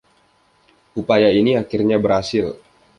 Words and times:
Upaya 1.01 1.29
ini 1.39 1.51
akhirnya 1.63 1.97
berhasil. 2.03 2.45